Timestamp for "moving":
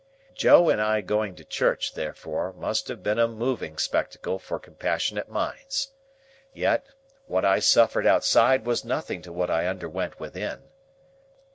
3.27-3.77